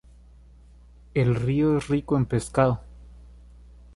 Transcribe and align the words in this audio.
El 1.13 1.35
río 1.35 1.77
es 1.77 1.87
rico 1.87 2.17
en 2.17 2.25
pescado. 2.25 2.79